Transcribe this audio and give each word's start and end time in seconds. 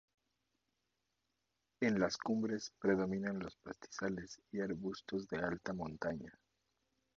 En 1.79 1.99
las 1.99 2.17
cumbres 2.17 2.73
predominan 2.79 3.37
los 3.37 3.55
pastizales 3.57 4.41
y 4.51 4.59
arbustos 4.59 5.27
de 5.27 5.37
alta 5.37 5.73
montaña. 5.73 6.33